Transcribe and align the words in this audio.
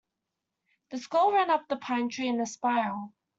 The 0.89 0.97
squirrel 0.97 1.33
ran 1.33 1.51
up 1.51 1.67
the 1.67 1.75
pine 1.77 2.09
tree 2.09 2.27
in 2.27 2.41
a 2.41 2.47
spiral. 2.47 3.13